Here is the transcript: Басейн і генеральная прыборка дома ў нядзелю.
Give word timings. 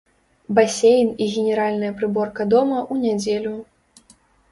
Басейн 0.59 1.11
і 1.25 1.27
генеральная 1.33 1.91
прыборка 1.99 2.47
дома 2.55 2.79
ў 2.91 2.95
нядзелю. 3.11 3.53